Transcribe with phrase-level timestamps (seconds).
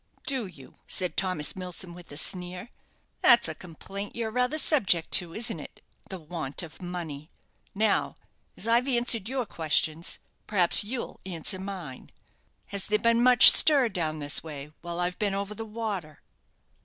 [0.25, 2.69] "Do you?" said Thomas Milsom, with a sneer.
[3.19, 7.29] "That's a complaint you're rather subject to, isn't it the want of money?
[7.75, 8.15] Now,
[8.57, 10.17] as I've answered your questions,
[10.47, 12.09] perhaps you'll answer mine.
[12.69, 16.23] Has there been much stir down this way while I've been over the water?"